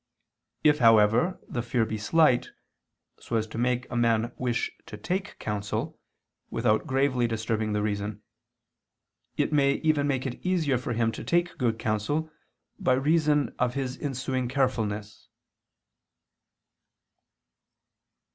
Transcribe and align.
If, 0.63 0.79
however, 0.79 1.39
the 1.47 1.61
fear 1.61 1.85
be 1.85 1.99
slight, 1.99 2.49
so 3.19 3.35
as 3.35 3.45
to 3.45 3.59
make 3.59 3.85
a 3.91 3.95
man 3.95 4.31
wish 4.35 4.71
to 4.87 4.97
take 4.97 5.37
counsel, 5.37 5.99
without 6.49 6.87
gravely 6.87 7.27
disturbing 7.27 7.73
the 7.73 7.83
reason; 7.83 8.23
it 9.37 9.53
may 9.53 9.73
even 9.83 10.07
make 10.07 10.25
it 10.25 10.43
easier 10.43 10.79
for 10.79 10.93
him 10.93 11.11
to 11.11 11.23
take 11.23 11.55
good 11.59 11.77
counsel, 11.77 12.31
by 12.79 12.93
reason 12.93 13.53
of 13.59 13.75
his 13.75 13.95
ensuing 13.99 14.47
carefulness. 14.47 15.27